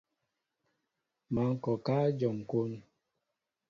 Má 1.33 1.41
ŋkɔkă 1.53 1.93
éjom 2.09 2.37
kón. 2.49 2.71